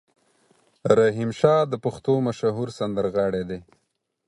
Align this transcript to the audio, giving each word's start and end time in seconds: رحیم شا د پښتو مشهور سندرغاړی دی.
رحیم 0.97 1.31
شا 1.39 1.55
د 1.71 1.73
پښتو 1.83 2.13
مشهور 2.27 2.67
سندرغاړی 2.79 3.43
دی. 3.49 3.59